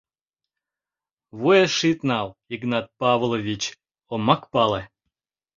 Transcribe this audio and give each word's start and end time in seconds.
Вуеш 1.39 1.75
ит 1.91 1.99
нал, 2.09 2.27
Игнат 2.53 2.87
Павлович, 2.99 3.63
омак 4.13 4.41
пале. 4.51 4.81